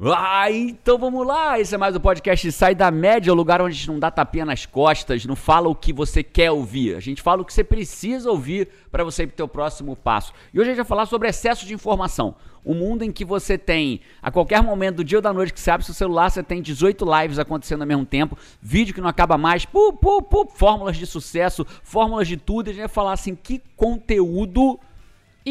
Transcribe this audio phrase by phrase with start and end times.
[0.00, 1.58] Ah, então vamos lá.
[1.58, 4.12] Esse é mais o podcast Sai da Média, o lugar onde a gente não dá
[4.12, 6.94] tapinha nas costas, não fala o que você quer ouvir.
[6.94, 10.32] A gente fala o que você precisa ouvir para você ir pro teu próximo passo.
[10.54, 12.36] E hoje a gente vai falar sobre excesso de informação.
[12.64, 15.58] Um mundo em que você tem, a qualquer momento do dia ou da noite que
[15.58, 19.08] você abre seu celular, você tem 18 lives acontecendo ao mesmo tempo, vídeo que não
[19.08, 22.68] acaba mais, pu, pu, pu, fórmulas de sucesso, fórmulas de tudo.
[22.68, 24.78] E a gente vai falar assim, que conteúdo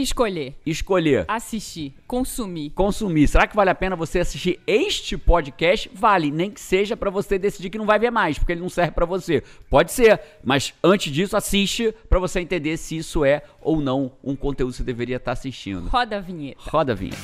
[0.01, 1.25] Escolher, escolher.
[1.27, 2.69] assistir, consumir.
[2.71, 3.27] consumir.
[3.27, 5.89] Será que vale a pena você assistir este podcast?
[5.93, 8.69] Vale, nem que seja pra você decidir que não vai ver mais, porque ele não
[8.69, 9.41] serve pra você.
[9.69, 14.35] Pode ser, mas antes disso assiste pra você entender se isso é ou não um
[14.35, 15.87] conteúdo que você deveria estar assistindo.
[15.87, 16.61] Roda a vinheta.
[16.69, 17.17] Roda a vinheta.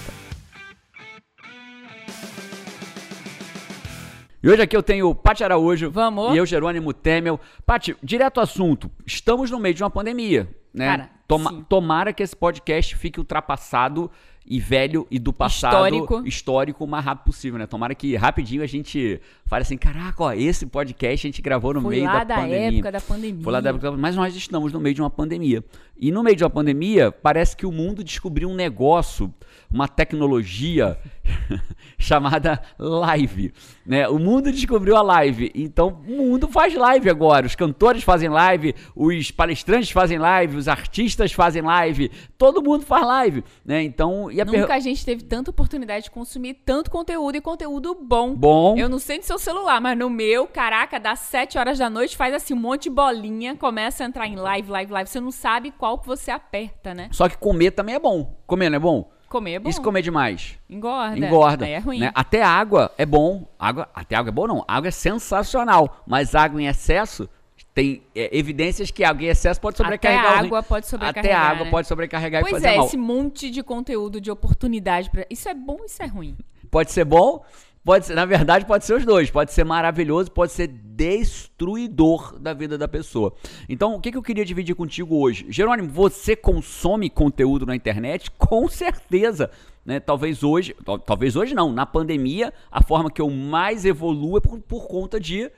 [4.42, 6.34] E hoje aqui eu tenho o Paty Araújo Vamos.
[6.34, 7.40] e eu, Jerônimo Temel.
[7.66, 8.92] Paty, direto ao assunto.
[9.06, 10.86] Estamos no meio de uma pandemia, né?
[10.88, 14.12] Cara, Toma- tomara que esse podcast fique ultrapassado
[14.46, 16.28] e velho e do passado Histórico.
[16.28, 17.66] histórico o mais rápido possível, né?
[17.66, 21.82] Tomara que rapidinho a gente fale assim, caraca, ó, esse podcast a gente gravou no
[21.82, 22.68] Foi meio lá da, da pandemia.
[22.80, 23.44] época da pandemia.
[23.44, 25.64] Foi lá da época, da- mas nós estamos no meio de uma pandemia.
[25.98, 29.34] E no meio de uma pandemia, parece que o mundo descobriu um negócio,
[29.72, 30.98] uma tecnologia
[31.98, 33.54] chamada live.
[33.86, 34.08] Né?
[34.08, 35.52] O mundo descobriu a live.
[35.56, 37.46] Então, o mundo faz live agora.
[37.46, 43.06] Os cantores fazem live, os palestrantes fazem live, os artistas fazem live, todo mundo faz
[43.06, 43.44] live.
[43.66, 43.84] Né?
[43.84, 47.42] Então, e a per- Nunca a gente teve tanta oportunidade de consumir tanto conteúdo e
[47.42, 48.34] conteúdo bom.
[48.36, 48.76] Bom.
[48.78, 52.18] Eu não sei do seu celular, mas no meu, caraca, dá 7 horas da noite,
[52.18, 55.10] faz assim um monte de bolinha, começa a entrar em live, live, live.
[55.10, 57.10] Você não sabe qual que você aperta, né?
[57.12, 58.36] Só que comer também é bom.
[58.48, 59.12] Comer não é bom?
[59.30, 59.70] Comer é bom.
[59.70, 60.60] E se comer demais?
[60.70, 61.18] Engorda.
[61.18, 61.68] Engorda.
[61.68, 62.00] É ruim.
[62.00, 62.12] né?
[62.14, 63.48] Até água é bom.
[63.58, 64.64] Água, até água é bom, não.
[64.68, 66.04] Água é sensacional.
[66.06, 67.28] Mas água em excesso
[67.74, 70.26] tem é, evidências que água em excesso pode Até sobrecarregar.
[70.26, 70.46] a o rim.
[70.48, 71.42] água pode Até sobrecarregar.
[71.42, 71.72] a água né?
[71.72, 72.86] pode sobrecarregar e Pois fazer é, mal.
[72.86, 75.10] esse monte de conteúdo, de oportunidade.
[75.10, 75.26] Pra...
[75.30, 76.36] Isso é bom isso é ruim?
[76.70, 77.44] Pode ser bom,
[77.84, 79.30] pode ser, na verdade, pode ser os dois.
[79.32, 83.34] Pode ser maravilhoso, pode ser destruidor da vida da pessoa.
[83.68, 85.46] Então, o que, que eu queria dividir contigo hoje?
[85.50, 88.30] Jerônimo, você consome conteúdo na internet?
[88.32, 89.50] Com certeza.
[89.86, 90.00] Né?
[90.00, 94.42] Talvez hoje, tal- talvez hoje não, na pandemia, a forma que eu mais evoluo é
[94.42, 95.52] por, por conta de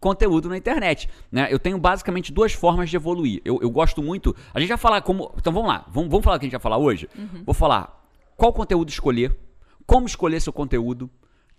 [0.00, 1.08] conteúdo na internet.
[1.30, 1.48] Né?
[1.50, 3.40] Eu tenho basicamente duas formas de evoluir.
[3.44, 4.34] Eu, eu gosto muito.
[4.52, 5.32] A gente vai falar como.
[5.36, 7.08] Então vamos lá, vamos, vamos falar o que a gente vai falar hoje?
[7.44, 8.04] Vou falar
[8.36, 9.36] qual conteúdo escolher,
[9.86, 11.10] como escolher seu conteúdo,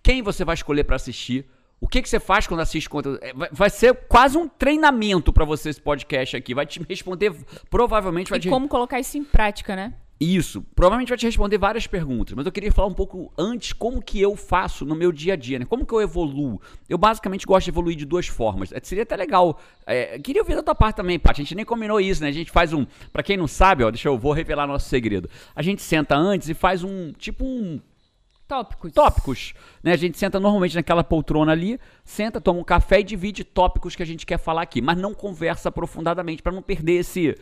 [0.02, 1.46] quem você vai escolher para assistir.
[1.82, 3.18] O que, que você faz quando assiste conteúdo?
[3.22, 6.54] É, Vai, vai ser quase um treinamento para você esse podcast aqui.
[6.54, 7.34] Vai te responder,
[7.70, 9.94] provavelmente vai E te como colocar isso em prática, né?
[10.20, 14.02] Isso, provavelmente vai te responder várias perguntas, mas eu queria falar um pouco antes como
[14.02, 15.64] que eu faço no meu dia a dia, né?
[15.64, 16.60] Como que eu evoluo?
[16.90, 18.70] Eu basicamente gosto de evoluir de duas formas.
[18.70, 19.58] É, Seria até legal.
[19.86, 21.40] é, queria ouvir da tua parte também, Paty.
[21.40, 22.28] A gente nem combinou isso, né?
[22.28, 22.84] A gente faz um.
[23.10, 25.30] Pra quem não sabe, ó, deixa eu vou revelar nosso segredo.
[25.56, 27.12] A gente senta antes e faz um.
[27.12, 27.80] Tipo um
[28.50, 28.92] Tópicos.
[28.92, 29.54] tópicos.
[29.80, 29.92] Né?
[29.92, 34.02] A gente senta normalmente naquela poltrona ali, senta, toma um café e divide tópicos que
[34.02, 37.36] a gente quer falar aqui, mas não conversa aprofundadamente para não perder esse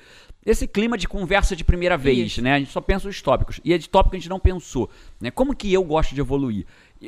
[0.45, 2.43] esse clima de conversa de primeira vez, Isso.
[2.43, 2.55] né?
[2.55, 3.59] A gente só pensa os tópicos.
[3.65, 5.31] E é de tópico que a gente não pensou, né?
[5.31, 6.67] Como que eu gosto de evoluir?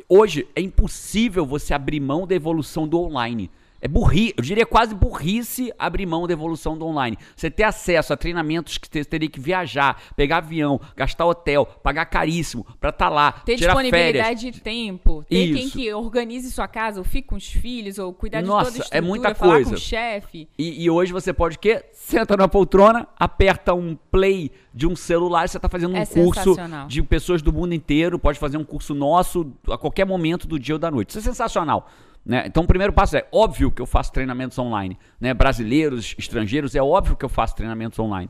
[0.09, 3.51] Hoje é impossível você abrir mão da evolução do online.
[3.81, 7.17] É burrice, eu diria quase burrice abrir mão da evolução do online.
[7.35, 12.05] Você ter acesso a treinamentos que você teria que viajar, pegar avião, gastar hotel, pagar
[12.05, 14.55] caríssimo pra estar lá, Ter tirar disponibilidade férias.
[14.55, 15.23] de tempo.
[15.27, 15.77] Ter quem Isso.
[15.77, 18.85] que organize sua casa, ou fique com os filhos, ou cuidar Nossa, de toda a
[18.85, 19.69] é estrutura, muita falar coisa.
[19.71, 20.47] com o chefe.
[20.57, 21.83] E, e hoje você pode o quê?
[21.91, 26.55] Senta na poltrona, aperta um play de um celular, você está fazendo um É curso
[26.87, 30.75] de pessoas do mundo inteiro, pode fazer um curso nosso a qualquer momento do dia
[30.75, 31.09] ou da noite.
[31.09, 31.89] Isso é sensacional.
[32.25, 32.43] Né?
[32.45, 34.97] Então, o primeiro passo é óbvio que eu faço treinamentos online.
[35.19, 35.33] Né?
[35.33, 38.29] Brasileiros, estrangeiros, é óbvio que eu faço treinamentos online.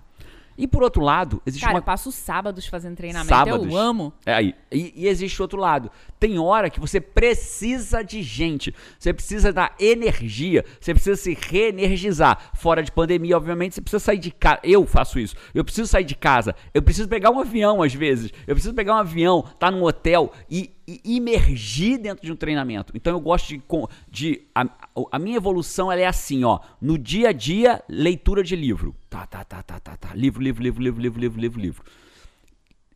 [0.58, 3.66] E por outro lado, existe Cara, uma eu passo sábados fazendo treinamento, sábados.
[3.66, 4.14] eu amo.
[4.26, 4.54] É aí.
[4.72, 5.90] E, e existe outro lado.
[6.20, 8.72] Tem hora que você precisa de gente.
[9.00, 10.64] Você precisa da energia.
[10.80, 12.52] Você precisa se reenergizar.
[12.54, 14.60] Fora de pandemia, obviamente, você precisa sair de casa.
[14.64, 15.36] Eu faço isso.
[15.54, 16.56] Eu preciso sair de casa.
[16.74, 18.32] Eu preciso pegar um avião às vezes.
[18.46, 22.94] Eu preciso pegar um avião, estar tá num hotel e imergir dentro de um treinamento.
[22.96, 23.62] Então eu gosto de.
[24.10, 24.66] de a,
[25.12, 26.60] a minha evolução ela é assim, ó.
[26.82, 28.96] No dia a dia, leitura de livro.
[29.10, 30.14] Tá, tá, tá, tá, tá, tá.
[30.14, 31.84] Livro, livro, livro, livro, livro, livro, livro, livro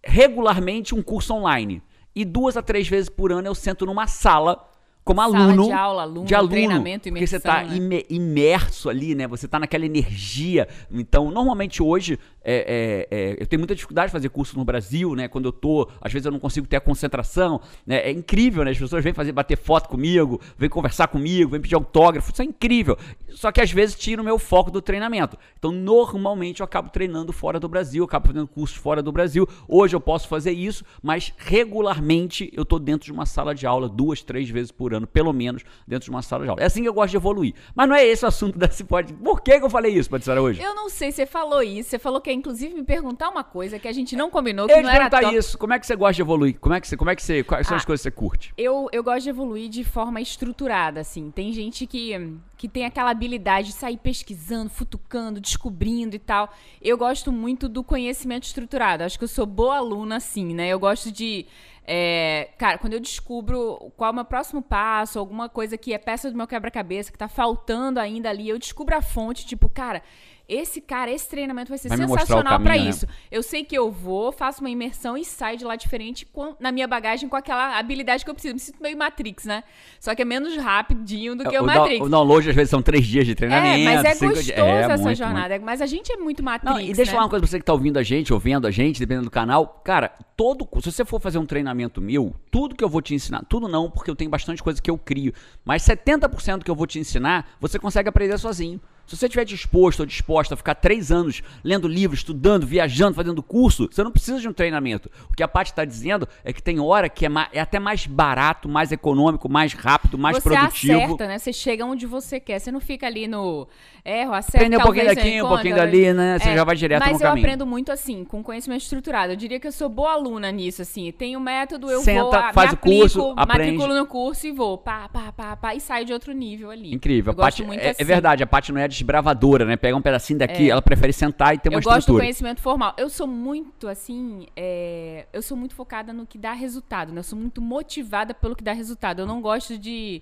[0.05, 1.81] regularmente um curso online.
[2.15, 4.69] E duas a três vezes por ano eu sento numa sala
[5.03, 5.65] como Sala aluno.
[5.65, 8.01] de aula, aluno, de aluno treinamento, Porque você está né?
[8.09, 9.27] imerso ali, né?
[9.27, 10.67] Você está naquela energia.
[10.89, 15.15] Então, normalmente hoje, é, é, é, eu tenho muita dificuldade de fazer curso no Brasil,
[15.15, 15.27] né?
[15.27, 17.59] Quando eu tô, às vezes eu não consigo ter a concentração.
[17.85, 17.97] Né?
[17.97, 18.71] É incrível, né?
[18.71, 22.31] As pessoas vêm fazer bater foto comigo, vêm conversar comigo, vêm pedir autógrafo.
[22.31, 22.97] Isso é incrível.
[23.31, 25.37] Só que às vezes tira o meu foco do treinamento.
[25.57, 29.47] Então, normalmente eu acabo treinando fora do Brasil, acabo fazendo cursos fora do Brasil.
[29.67, 33.89] Hoje eu posso fazer isso, mas regularmente eu tô dentro de uma sala de aula
[33.89, 36.61] duas, três vezes por ano, pelo menos, dentro de uma sala de aula.
[36.61, 37.55] É assim que eu gosto de evoluir.
[37.73, 39.13] Mas não é esse o assunto desse pode.
[39.13, 40.61] Por que, que eu falei isso, Patrícia hoje?
[40.61, 43.79] Eu não sei, você falou isso, você falou que é inclusive me perguntar uma coisa
[43.79, 45.35] que a gente não combinou, que Eu não era perguntar top.
[45.37, 45.57] isso.
[45.57, 46.59] Como é que você gosta de evoluir?
[46.59, 47.77] Como é que você, como é que você, quais são Ah.
[47.77, 48.53] as coisas que você curte?
[48.57, 51.31] Eu, eu gosto de evoluir de forma estruturada, assim.
[51.31, 52.11] Tem gente que,
[52.57, 56.53] que tem aquela habilidade de sair pesquisando, futucando, descobrindo e tal.
[56.81, 59.03] Eu gosto muito do conhecimento estruturado.
[59.03, 60.67] Acho que eu sou boa aluna, assim, né?
[60.67, 61.45] Eu gosto de.
[61.87, 65.97] é, cara, quando eu descubro qual é o meu próximo passo, alguma coisa que é
[65.97, 70.01] peça do meu quebra-cabeça, que tá faltando ainda ali, eu descubro a fonte, tipo, cara.
[70.47, 72.89] Esse cara, esse treinamento vai ser Vai o sensacional pra caminho, né?
[72.91, 73.07] isso.
[73.31, 76.71] Eu sei que eu vou, faço uma imersão e saio de lá diferente com- na
[76.71, 78.53] minha bagagem com aquela habilidade que eu preciso.
[78.53, 79.63] Me sinto meio Matrix, né?
[79.99, 82.05] Só que é menos rapidinho do que o, o, down- Matrix.
[82.05, 83.85] o download às vezes são três dias de é, treinamento.
[83.85, 85.59] mas é gostoso é, essa muito, jornada.
[85.59, 87.11] Mas a gente é muito Matrix, Não, e deixa eu né?
[87.13, 89.25] falar uma coisa pra você que tá ouvindo a gente, ou vendo a gente, dependendo
[89.25, 89.81] do canal.
[89.83, 90.67] Cara, todo.
[90.81, 93.89] Se você for fazer um treinamento meu, tudo que eu vou te ensinar, tudo não,
[93.89, 95.33] porque eu tenho bastante coisa que eu crio,
[95.63, 98.79] mas 70% que eu vou te ensinar, você consegue aprender sozinho.
[99.05, 103.43] Se você estiver disposto ou disposta a ficar três anos lendo livros, estudando, viajando, fazendo
[103.43, 105.09] curso, você não precisa de um treinamento.
[105.29, 108.07] O que a Paty está dizendo é que tem hora que é, é até mais
[108.07, 110.97] barato, mais econômico, mais rápido, mais você produtivo.
[110.97, 111.37] acerta, né?
[111.37, 112.59] Você chega onde você quer.
[112.59, 113.67] Você não fica ali no
[114.03, 116.39] erro, acerta, Aprender um pouquinho eu daqui, um pouquinho dali, né?
[116.39, 117.45] Você É, já vai direto Mas no eu caminho.
[117.45, 119.33] aprendo muito assim, com conhecimento estruturado.
[119.33, 121.11] Eu diria que eu sou boa aluna nisso, assim.
[121.11, 123.71] Tenho método, eu Senta, vou, faz me o curso, aplico, aprende.
[123.71, 124.77] matriculo no curso e vou.
[124.77, 126.93] Pá, pá, pá, pá, e saio de outro nível ali.
[126.93, 127.33] Incrível.
[127.33, 128.01] Eu A Paty- muito é, assim.
[128.01, 129.75] é verdade, a Paty não é desbravadora, né?
[129.77, 130.71] Pega um pedacinho daqui, É.
[130.71, 132.23] ela prefere sentar e ter uma eu gosto do estrutura.
[132.23, 132.93] conhecimento formal.
[132.97, 137.19] Eu sou muito, assim, é, eu sou muito focada no que dá resultado, né?
[137.19, 139.19] Eu sou muito motivada pelo que dá resultado.
[139.21, 140.21] Eu não gosto de,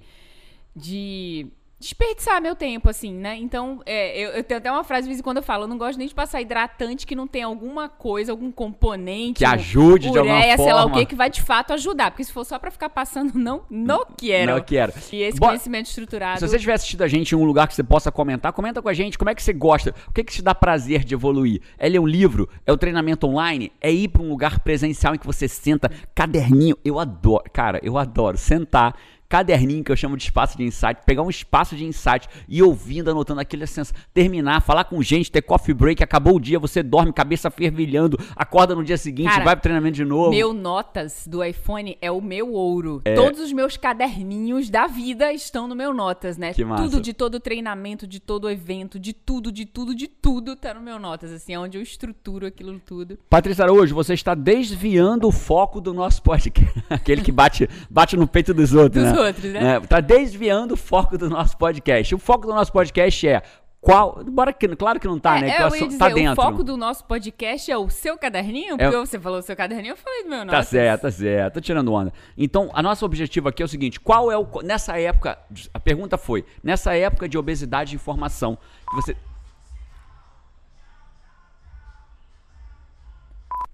[0.76, 1.48] de
[1.84, 3.38] desperdiçar meu tempo, assim, né?
[3.38, 5.68] Então, é, eu, eu tenho até uma frase de vez em quando eu falo, eu
[5.68, 9.40] não gosto nem de passar hidratante que não tem alguma coisa, algum componente.
[9.40, 10.98] Que um ajude de alguma ureia, sei lá o forma.
[10.98, 12.12] que, que vai de fato ajudar.
[12.12, 14.54] Porque se for só pra ficar passando, não, não quero.
[14.54, 14.94] Não quero.
[15.12, 16.40] E esse Bo- conhecimento estruturado...
[16.40, 18.90] Se você tiver assistido a gente em um lugar que você possa comentar, comenta com
[18.90, 21.62] a gente como é que você gosta, o que, que te dá prazer de evoluir.
[21.78, 22.50] É ler um livro?
[22.66, 23.72] É o treinamento online?
[23.82, 26.78] É ir para um lugar presencial em que você senta, caderninho.
[26.84, 28.96] Eu adoro, cara, eu adoro sentar.
[29.34, 33.10] Caderninho que eu chamo de espaço de insight, pegar um espaço de insight e ouvindo,
[33.10, 37.12] anotando aquele senso, terminar, falar com gente, ter coffee break, acabou o dia, você dorme,
[37.12, 40.30] cabeça fervilhando, acorda no dia seguinte, Cara, vai pro treinamento de novo.
[40.30, 43.02] Meu Notas do iPhone é o meu ouro.
[43.04, 43.16] É.
[43.16, 46.54] Todos os meus caderninhos da vida estão no meu Notas, né?
[46.54, 46.84] Que massa.
[46.84, 50.82] Tudo de todo treinamento, de todo evento, de tudo, de tudo, de tudo tá no
[50.82, 53.18] meu Notas, assim, é onde eu estruturo aquilo tudo.
[53.32, 56.72] Patrícia Araújo, você está desviando o foco do nosso podcast.
[56.88, 59.18] Aquele que bate, bate no peito dos outros, Dos né?
[59.18, 59.78] outros, né?
[59.84, 62.14] Está desviando o foco do nosso podcast.
[62.16, 63.42] O foco do nosso podcast é
[63.82, 64.24] qual.
[64.24, 65.50] Bora que, claro que não tá, né?
[65.50, 66.36] é, eu o ia assunto dizer, tá o dentro.
[66.36, 69.98] foco do nosso podcast é o seu caderninho, porque você falou o seu caderninho, eu
[69.98, 70.68] falei do meu Tá Notas.
[70.68, 71.54] certo, tá certo.
[71.56, 72.14] Tô tirando onda.
[72.38, 74.48] Então, a nosso objetivo aqui é o seguinte: qual é o.
[74.64, 75.38] Nessa época.
[75.74, 78.58] A pergunta foi: nessa época de obesidade de informação,
[78.90, 79.18] que você.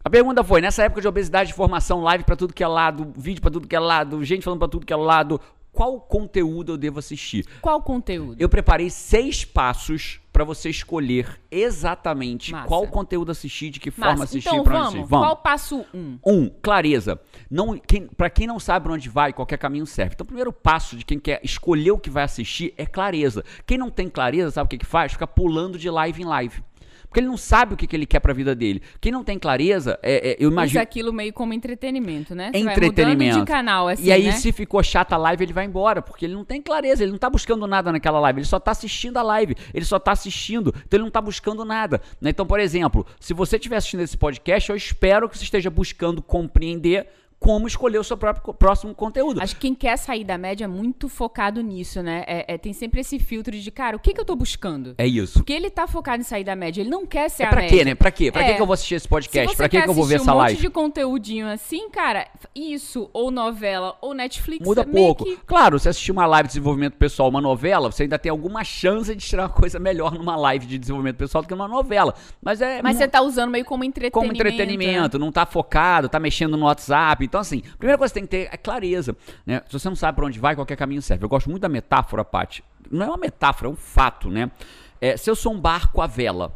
[0.04, 3.12] A pergunta foi: nessa época de obesidade de informação, live pra tudo que é lado,
[3.16, 5.40] vídeo pra tudo que é lado, gente falando pra tudo que é lado,
[5.72, 7.46] qual conteúdo eu devo assistir?
[7.62, 8.36] Qual conteúdo?
[8.40, 12.68] Eu preparei seis passos pra você escolher exatamente Massa.
[12.68, 15.10] qual conteúdo assistir, de que forma Mas, assistir, então pra onde vamos, assistir.
[15.10, 16.18] qual passo um?
[16.26, 17.20] Um, clareza.
[17.50, 20.14] Não, quem, para quem não sabe pra onde vai, qualquer caminho serve.
[20.14, 23.44] Então, o primeiro passo de quem quer escolher o que vai assistir é clareza.
[23.66, 25.14] Quem não tem clareza, sabe o que, que faz?
[25.14, 26.64] Fica pulando de live em live.
[27.10, 28.84] Porque ele não sabe o que, que ele quer pra vida dele.
[29.02, 30.82] Quem não tem clareza, é, é, eu Usa imagino.
[30.82, 32.52] aquilo meio como entretenimento, né?
[32.54, 33.40] Você Entretenimento.
[33.40, 34.32] de canal, assim, e aí, né?
[34.34, 37.18] se ficou chata a live, ele vai embora, porque ele não tem clareza, ele não
[37.18, 40.72] tá buscando nada naquela live, ele só tá assistindo a live, ele só tá assistindo,
[40.86, 42.00] então ele não tá buscando nada.
[42.22, 42.30] né?
[42.30, 46.22] Então, por exemplo, se você estiver assistindo esse podcast, eu espero que você esteja buscando
[46.22, 47.08] compreender
[47.40, 49.42] como escolher o seu próprio próximo conteúdo.
[49.42, 52.24] Acho que quem quer sair da média é muito focado nisso, né?
[52.28, 54.94] É, é- tem sempre esse filtro de, cara, o que, que eu tô buscando?
[54.98, 55.40] É isso.
[55.40, 57.62] Porque ele tá focado em sair da média, ele não quer ser É a pra
[57.62, 57.78] média.
[57.78, 57.96] quê, né?
[57.96, 58.30] Pra quê?
[58.32, 58.48] Pra É.
[58.50, 59.56] quê que eu vou assistir esse Se podcast?
[59.56, 60.54] Pra quê quer que eu vou ver essa um live?
[60.56, 65.24] monte de conteúdinho assim, cara, isso, ou novela, ou Netflix, Muda é pouco.
[65.24, 68.64] que- Claro, se assistir uma live de desenvolvimento pessoal, uma novela, você ainda tem alguma
[68.66, 72.14] chance de tirar uma coisa melhor numa live de desenvolvimento pessoal do que numa novela.
[72.44, 74.14] Mas é Mas você tá usando meio como entretenimento.
[74.14, 77.29] como entretenimento, não tá focado, tá mexendo no WhatsApp.
[77.30, 79.16] Então, assim, primeira coisa que você tem que ter é clareza.
[79.46, 79.62] Né?
[79.68, 81.24] Se você não sabe pra onde vai, qualquer caminho serve.
[81.24, 82.64] Eu gosto muito da metáfora, Paty.
[82.90, 84.52] Não é uma metáfora, é um fato, né?
[85.00, 86.52] É, se eu sou um barco à vela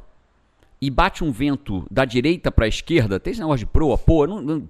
[0.86, 4.28] e bate um vento da direita para a esquerda, tem esse negócio de proa, poa,
[4.28, 4.62] não, não,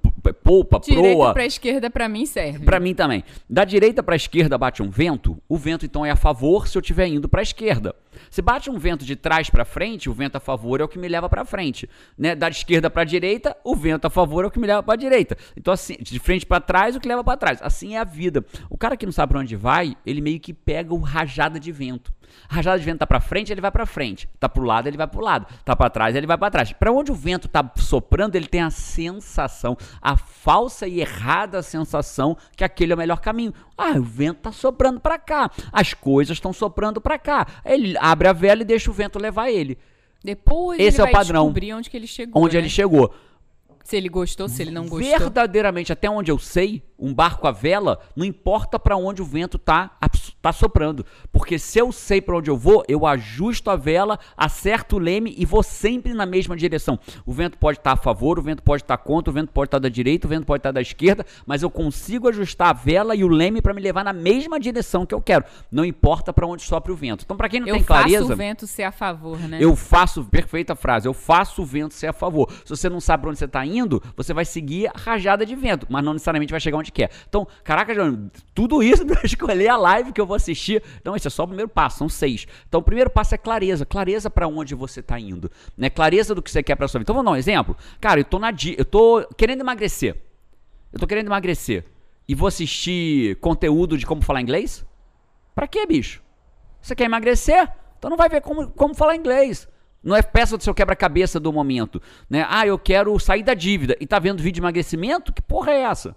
[0.43, 1.33] polpa, Direita proa.
[1.33, 2.63] pra esquerda pra mim serve.
[2.63, 3.23] Pra mim também.
[3.49, 6.81] Da direita pra esquerda bate um vento, o vento então é a favor se eu
[6.81, 7.95] estiver indo pra esquerda.
[8.29, 10.99] Se bate um vento de trás pra frente, o vento a favor é o que
[10.99, 12.35] me leva pra frente, né?
[12.35, 15.35] Da esquerda pra direita, o vento a favor é o que me leva pra direita.
[15.57, 17.57] Então assim, de frente pra trás, o que leva pra trás.
[17.59, 18.45] Assim é a vida.
[18.69, 21.71] O cara que não sabe pra onde vai, ele meio que pega o rajada de
[21.71, 22.13] vento.
[22.49, 24.29] A rajada de vento tá pra frente, ele vai pra frente.
[24.39, 25.47] Tá pro lado, ele vai pro lado.
[25.63, 26.71] Tá pra trás, ele vai pra trás.
[26.73, 32.37] Pra onde o vento tá soprando, ele tem a sensação, a falsa e errada sensação
[32.55, 33.53] que aquele é o melhor caminho.
[33.77, 35.49] Ah, o vento tá soprando pra cá.
[35.71, 37.47] As coisas estão soprando pra cá.
[37.65, 39.77] Ele abre a vela e deixa o vento levar ele.
[40.23, 41.43] Depois Esse ele é o vai padrão.
[41.43, 42.41] descobrir onde que ele chegou.
[42.41, 42.61] Onde né?
[42.61, 43.13] ele chegou.
[43.83, 45.19] Se ele gostou, se ele não gostou.
[45.19, 49.57] Verdadeiramente, até onde eu sei, um barco à vela, não importa pra onde o vento
[49.57, 49.97] tá,
[50.43, 51.05] tá soprando.
[51.31, 55.33] Porque se eu sei pra onde eu vou, eu ajusto a vela, acerto o leme
[55.37, 56.99] e vou sempre na mesma direção.
[57.25, 59.79] O vento pode estar a favor, o vento pode estar contra, o vento pode estar
[59.79, 63.23] da direita, o vento pode estar da esquerda, mas eu consigo ajustar a vela e
[63.23, 65.45] o leme pra me levar na mesma direção que eu quero.
[65.71, 67.23] Não importa pra onde sopra o vento.
[67.23, 69.59] Então, pra quem não Eu tem faço clareza, o vento ser a favor, né?
[69.61, 72.51] eu faço, perfeita frase, eu faço o vento ser a favor.
[72.65, 75.55] Se você não sabe pra onde você tá indo, você vai seguir a rajada de
[75.55, 77.09] vento, mas não necessariamente vai chegar onde quer.
[77.29, 80.83] Então, caraca, João, tudo isso eu escolher a live que eu vou assistir.
[81.03, 82.47] Não, esse é só o primeiro passo, são seis.
[82.67, 85.89] Então, o primeiro passo é clareza, clareza pra onde você tá indo, né?
[85.89, 87.05] Clareza do que você quer pra sua vida.
[87.05, 87.75] Então, vamos dar um exemplo.
[87.99, 90.15] Cara, eu tô na eu tô querendo emagrecer.
[90.91, 91.85] Eu tô querendo emagrecer
[92.27, 94.85] e vou assistir conteúdo de como falar inglês?
[95.55, 96.21] Pra quê, bicho?
[96.81, 97.69] Você quer emagrecer?
[97.97, 99.67] Então não vai ver como, como falar inglês.
[100.03, 102.01] Não é peça do seu quebra-cabeça do momento.
[102.29, 102.45] Né?
[102.49, 103.95] Ah, eu quero sair da dívida.
[103.99, 105.31] E tá vendo vídeo de emagrecimento?
[105.31, 106.15] Que porra é essa?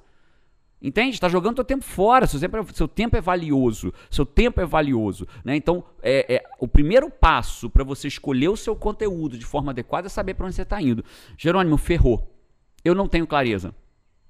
[0.81, 1.19] Entende?
[1.19, 2.27] Tá jogando seu tempo fora.
[2.27, 3.93] Seu tempo, é, seu tempo é valioso.
[4.11, 5.27] Seu tempo é valioso.
[5.45, 5.57] Né?
[5.57, 10.07] Então, é, é, o primeiro passo para você escolher o seu conteúdo de forma adequada
[10.07, 11.05] é saber para onde você está indo.
[11.37, 12.31] Jerônimo, ferrou.
[12.85, 13.75] Eu não tenho clareza.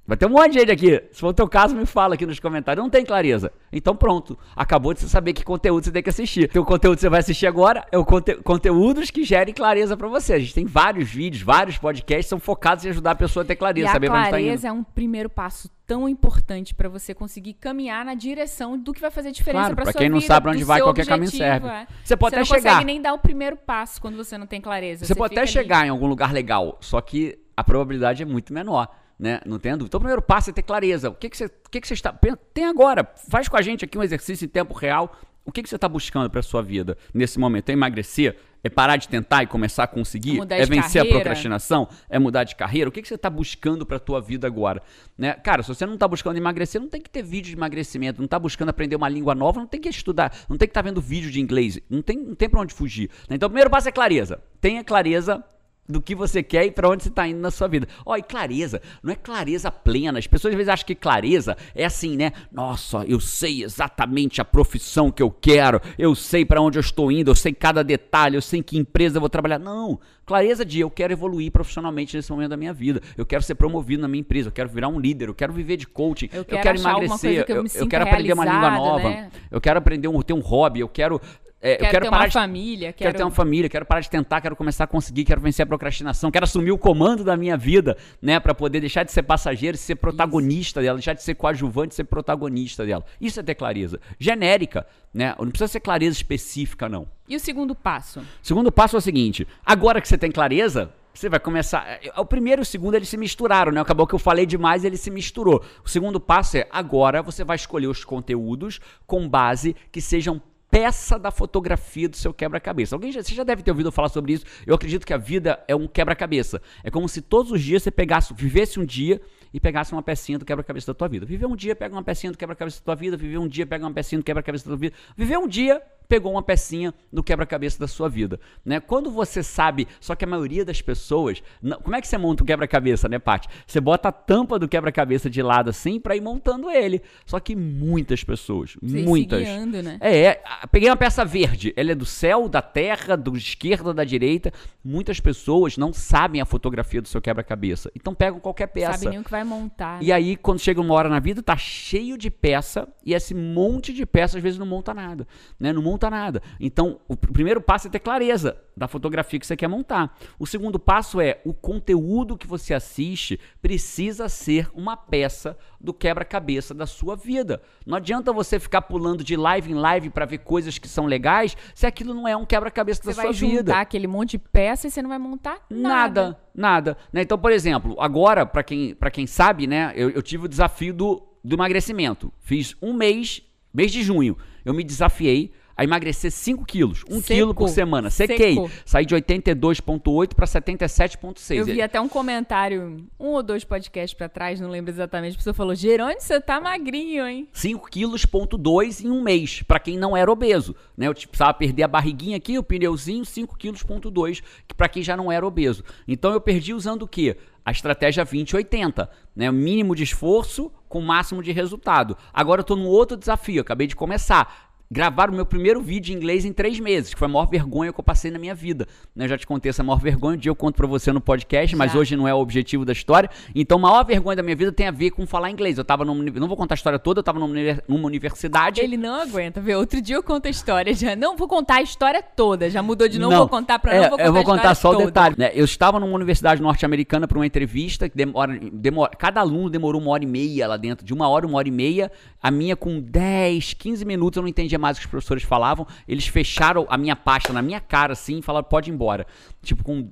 [0.07, 1.03] Vai ter um monte de gente aqui.
[1.11, 2.81] Se for o teu caso, me fala aqui nos comentários.
[2.83, 3.51] Não tem clareza.
[3.73, 4.39] Então pronto.
[4.55, 6.45] Acabou de você saber que conteúdo você tem que assistir.
[6.45, 9.97] Então, o conteúdo que você vai assistir agora é o conte conteúdos que gerem clareza
[9.97, 10.35] pra você.
[10.35, 13.57] A gente tem vários vídeos, vários podcasts são focados em ajudar a pessoa a ter
[13.57, 14.47] clareza, E a saber onde tá indo.
[14.47, 19.01] clareza é um primeiro passo tão importante pra você conseguir caminhar na direção do que
[19.01, 21.29] vai fazer diferença Claro, pra sua quem não vida, sabe pra onde vai, qualquer caminho
[21.29, 21.69] objetivo, serve.
[21.69, 21.87] é.
[22.05, 22.71] Você pode não até chegar.
[22.73, 25.05] consegue nem dar o primeiro passo quando você não tem clareza.
[25.05, 28.53] Você, pode até ali- chegar em algum lugar legal, só que a probabilidade é muito
[28.53, 28.89] menor.
[29.19, 29.41] Né?
[29.47, 29.87] Não tem dúvida.
[29.87, 31.09] Então, o primeiro passo é ter clareza.
[31.09, 32.13] O que, que, você, o que, que você está.
[32.53, 33.11] Tem agora.
[33.31, 35.11] Faz com a gente aqui um exercício em tempo real.
[35.47, 37.69] O que, que você está buscando para sua vida nesse momento?
[37.71, 38.37] É emagrecer?
[38.65, 40.39] É parar de tentar e começar a conseguir?
[40.39, 41.21] Mudar é vencer a carreira?
[41.21, 41.89] procrastinação?
[42.11, 42.89] É mudar de carreira?
[42.89, 44.83] O que, que você está buscando para a tua vida agora?
[45.17, 45.35] Né?
[45.35, 48.19] Cara, se você não está buscando emagrecer, não tem que ter vídeo de emagrecimento.
[48.21, 50.37] Não está buscando aprender uma língua nova, não tem que estudar.
[50.49, 51.79] Não tem que estar vendo vídeo de inglês.
[51.89, 53.09] Não tem, não tem para onde fugir.
[53.31, 53.37] né?
[53.37, 54.43] Então, o primeiro passo é clareza.
[54.61, 55.45] Tenha clareza
[55.89, 57.87] do que você quer e para onde você está indo na sua vida.
[58.05, 60.19] Ó, e clareza, não é clareza plena.
[60.19, 62.33] As pessoas às vezes acham que clareza é assim, né?
[62.51, 67.11] Nossa, eu sei exatamente a profissão que eu quero, eu sei para onde eu estou
[67.11, 69.59] indo, eu sei cada detalhe, eu sei em que empresa eu vou trabalhar.
[69.59, 73.01] Não, clareza de eu quero evoluir profissionalmente nesse momento da minha vida.
[73.17, 75.77] Eu quero ser promovido na minha empresa, eu quero virar um líder, eu quero viver
[75.77, 78.33] de coaching, Eu eu quero quero, achar alguma emagrecer, que eu eu, eu quero aprender
[78.33, 79.31] uma língua nova, né?
[79.51, 81.21] eu quero aprender um, ter um hobby, eu quero
[81.61, 83.17] é, eu Quero, quero ter parar uma de família, Quero, quero...
[83.17, 86.31] ter uma família, quero parar de tentar, quero começar a conseguir, quero vencer a procrastinação,
[86.31, 89.97] quero assumir o comando da minha vida, né, Pra poder deixar de ser passageiro ser
[89.97, 93.05] protagonista dela, deixar de ser coadjuvante ser protagonista dela.
[93.21, 94.01] Isso é ter clareza.
[94.19, 95.35] Genérica, né?
[95.39, 97.09] Não precisa ser clareza específica não.
[97.29, 98.23] E o segundo passo?
[98.43, 101.85] Segundo passo é o seguinte: agora que você tem clareza, você vai começar.
[101.89, 103.81] é, O primeiro e o segundo eles se misturaram, né?
[103.81, 105.65] Acabou que eu falei demais ele se misturou.
[105.85, 110.41] O segundo passo é agora você vai escolher os conteúdos com base que sejam
[110.77, 112.95] peça da fotografia do seu quebra-cabeça.
[112.95, 114.45] Alguém já, você já deve ter ouvido falar sobre isso.
[114.67, 116.61] Eu acredito que a vida é um quebra-cabeça.
[116.85, 119.19] É como se todos os dias você pegasse, vivesse um dia
[119.55, 121.25] e pegasse uma pecinha do quebra-cabeça da tua vida.
[121.25, 123.17] Viver um dia, pega uma pecinha do quebra-cabeça da tua vida.
[123.17, 124.95] Viver um dia, pega uma pecinha do quebra-cabeça da tua vida.
[125.17, 128.81] Viver um dia, pegou uma pecinha no quebra-cabeça da sua vida, né?
[128.81, 132.43] Quando você sabe, só que a maioria das pessoas, não- como é que você monta
[132.43, 133.49] o quebra-cabeça, né, Paty?
[133.67, 137.03] Você bota a tampa do quebra-cabeça de lado assim pra ir montando ele.
[137.25, 139.43] Só que muitas pessoas, se muitas.
[139.43, 139.99] guiando, né?
[140.01, 144.05] É, é, peguei uma peça verde, ela é do céu, da terra, do esquerda, da
[144.05, 144.53] direita.
[144.85, 147.91] Muitas pessoas não sabem a fotografia do seu quebra-cabeça.
[147.95, 148.93] Então pegam qualquer peça.
[148.99, 150.03] Sabe nem o que vai montar.
[150.03, 153.93] E aí, quando chega uma hora na vida, tá cheio de peça, e esse monte
[153.93, 155.27] de peça às vezes não monta nada.
[155.59, 155.73] Né?
[155.73, 156.43] Não monta monta nada.
[156.61, 160.17] Então, o pr- primeiro passo é ter clareza da fotografia que você quer montar.
[160.39, 166.75] O segundo passo é o conteúdo que você assiste precisa ser uma peça do quebra-cabeça
[166.75, 167.63] da sua vida.
[167.87, 171.57] Não adianta você ficar pulando de live em live para ver coisas que são legais
[171.75, 173.77] se aquilo não é um quebra-cabeça da Você sua vai juntar vida.
[173.81, 175.97] aquele monte de peça e você não vai montar nada.
[175.97, 176.97] Nada, nada.
[177.13, 177.23] né?
[177.23, 180.93] Então, por exemplo, agora, pra quem, pra quem sabe, né, eu, eu tive o desafio
[180.93, 182.31] do, do emagrecimento.
[182.41, 187.05] Fiz um mês, mês de junho, eu me desafiei a emagrecer 5 quilos.
[187.09, 188.09] 1 um quilo por semana.
[188.09, 188.55] Sequei.
[188.55, 188.71] Seco.
[188.85, 191.57] Saí de 82,8 para 77,6.
[191.57, 195.37] Eu vi até um comentário, um ou dois podcasts pra trás, não lembro exatamente, a
[195.37, 197.49] pessoa falou, Jerônimo, você tá magrinho, hein?
[197.53, 201.07] 5 quilos, ponto 2 em um mês, pra quem não era obeso, né?
[201.07, 204.89] Eu tipo, precisava perder a barriguinha aqui, o pneuzinho, 5 quilos, ponto 2, que pra
[204.89, 205.85] quem já não era obeso.
[206.09, 207.37] Então eu perdi usando o quê?
[207.65, 209.51] A estratégia 20-80, né?
[209.51, 212.17] O mínimo de esforço com o máximo de resultado.
[212.33, 214.66] Agora eu tô num outro desafio, acabei de começar.
[214.91, 217.93] Gravar o meu primeiro vídeo em inglês em três meses, que foi a maior vergonha
[217.93, 218.87] que eu passei na minha vida.
[219.15, 219.25] né?
[219.25, 221.75] Eu já te contei essa maior vergonha, um dia eu conto pra você no podcast,
[221.75, 221.99] mas Já.
[221.99, 223.29] hoje não é o objetivo da história.
[223.55, 225.77] Então, a maior vergonha da minha vida tem a ver com falar inglês.
[225.77, 228.81] Eu tava numa, não vou contar a história toda, eu tava numa, uni- numa universidade.
[228.81, 229.75] Ele não aguenta, vê.
[229.75, 233.09] Outro dia eu conto a história, já não vou contar a história toda, já mudou
[233.09, 234.93] de novo, Não, vou contar pra é, não vou contar Eu vou contar só o
[234.93, 235.07] toda.
[235.07, 235.35] detalhe.
[235.37, 235.51] né?
[235.55, 239.11] Eu estava numa universidade norte-americana para uma entrevista que demora, demora.
[239.19, 241.05] Cada aluno demorou uma hora e meia lá dentro.
[241.05, 242.11] De uma hora, uma hora e meia.
[242.41, 245.87] A minha com 10, 15 minutos, eu não entendia mais o que os professores falavam.
[246.07, 249.27] Eles fecharam a minha pasta na minha cara assim e falaram: pode ir embora.
[249.63, 250.09] Tipo, com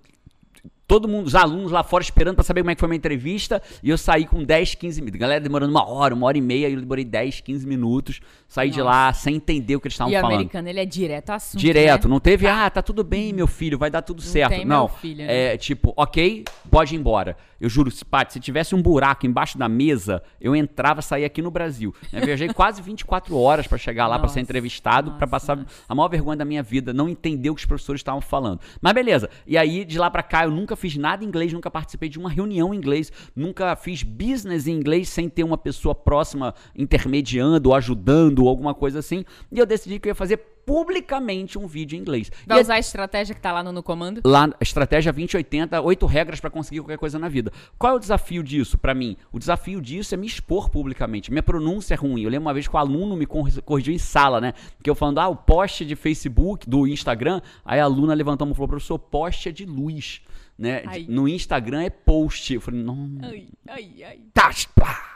[0.86, 3.62] todo mundo, os alunos lá fora esperando pra saber como é que foi minha entrevista,
[3.82, 5.18] e eu saí com 10, 15 minutos.
[5.20, 8.70] Galera demorando uma hora, uma hora e meia, e eu demorei 10, 15 minutos, saí
[8.70, 8.90] de Nossa.
[8.90, 10.34] lá sem entender o que eles estavam E o falando.
[10.36, 12.10] americano, ele é direto ao assunto, Direto, né?
[12.12, 14.50] não teve, ah, tá tudo bem, meu filho, vai dar tudo certo.
[14.50, 15.54] tem não, filho, né?
[15.54, 17.36] é tipo, ok, pode ir embora.
[17.60, 21.50] Eu juro, Paty, se tivesse um buraco embaixo da mesa, eu entrava, saía aqui no
[21.50, 21.94] Brasil.
[22.12, 25.94] Eu viajei quase 24 horas pra chegar lá pra ser entrevistado, pra nossa, passar a
[25.94, 28.60] maior vergonha da minha vida, não entender o que os professores estavam falando.
[28.82, 29.30] Mas beleza.
[29.46, 32.18] E aí de lá pra cá eu nunca fiz nada em inglês, nunca participei de
[32.18, 37.68] uma reunião em inglês, nunca fiz business em inglês sem ter uma pessoa próxima intermediando,
[37.70, 39.24] ou ajudando, ou alguma coisa assim.
[39.50, 42.30] E eu decidi que eu ia fazer publicamente um vídeo em inglês.
[42.46, 44.22] Vai E usar a estratégia que tá lá no, no comando?
[44.24, 47.52] lá estratégia 2080, oito regras para conseguir qualquer coisa na vida.
[47.78, 49.14] Qual é o desafio disso para mim?
[49.30, 51.30] O desafio disso é me expor publicamente.
[51.30, 52.22] Minha pronúncia é ruim.
[52.22, 54.54] Eu lembro uma vez que o aluno me corri- corrigiu em sala, né?
[54.82, 58.54] Que eu falando, ah, o post de Facebook, do Instagram, aí a aluna levantou e
[58.54, 60.22] falou, professor, post é de luz,
[60.58, 60.82] né?
[60.86, 61.06] Ai.
[61.08, 62.52] No Instagram é post.
[62.54, 64.20] Eu falei, não, Ai, ai, ai.
[64.32, 65.10] tá, pá.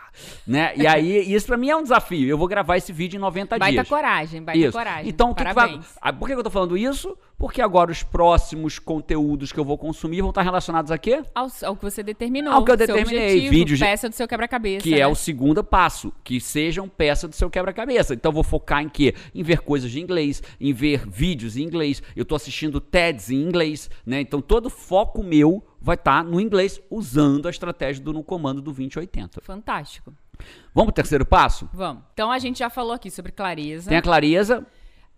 [0.46, 0.72] Né?
[0.76, 2.28] E aí, isso pra mim é um desafio.
[2.28, 3.88] Eu vou gravar esse vídeo em 90 Baita dias.
[3.88, 4.72] coragem, baita Isso.
[4.76, 5.08] coragem.
[5.08, 5.78] Então, o que, que vai.
[6.18, 7.16] Por que eu tô falando isso?
[7.38, 11.22] Porque agora os próximos conteúdos que eu vou consumir vão estar relacionados a quê?
[11.32, 12.52] Ao, ao que você determinou.
[12.52, 14.82] Ao que eu determinei, Objetivo, vídeos de- peça do seu quebra-cabeça.
[14.82, 15.06] Que é né?
[15.06, 18.12] o segundo passo, que sejam peça do seu quebra-cabeça.
[18.12, 19.14] Então eu vou focar em quê?
[19.32, 22.02] Em ver coisas de inglês, em ver vídeos em inglês.
[22.16, 24.20] Eu tô assistindo TEDs em inglês, né?
[24.20, 28.60] Então todo o foco meu vai estar no inglês usando a estratégia do no comando
[28.60, 29.40] do 2080.
[29.42, 30.12] Fantástico.
[30.74, 31.68] Vamos pro terceiro passo?
[31.72, 32.02] Vamos.
[32.14, 33.88] Então a gente já falou aqui sobre clareza.
[33.88, 34.66] Tem a clareza,